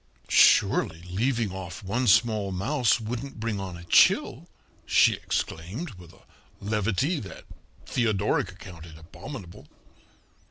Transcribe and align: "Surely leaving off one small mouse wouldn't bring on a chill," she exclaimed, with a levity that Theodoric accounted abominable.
"Surely 0.29 1.03
leaving 1.11 1.51
off 1.51 1.83
one 1.83 2.07
small 2.07 2.51
mouse 2.51 2.99
wouldn't 2.99 3.39
bring 3.39 3.59
on 3.59 3.77
a 3.77 3.83
chill," 3.83 4.49
she 4.83 5.13
exclaimed, 5.13 5.91
with 5.91 6.11
a 6.11 6.23
levity 6.59 7.19
that 7.19 7.45
Theodoric 7.85 8.51
accounted 8.51 8.97
abominable. 8.97 9.67